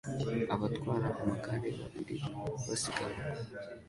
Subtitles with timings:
[0.53, 2.15] Abatwara amagare babiri
[2.65, 3.21] basiganwa